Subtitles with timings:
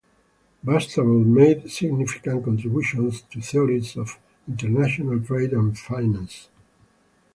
[0.65, 6.49] Bastable made significant contributions to theories of international trade and finance.